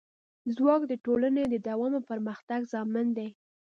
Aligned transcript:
ځواک 0.55 0.81
د 0.87 0.93
ټولنې 1.05 1.43
د 1.49 1.55
دوام 1.67 1.93
او 1.97 2.07
پرمختګ 2.11 2.61
ضامن 2.73 3.07
دی. 3.17 3.29